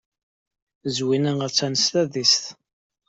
Zwina 0.95 1.31
attan 1.45 1.73
s 1.81 1.85
tadist. 1.91 2.43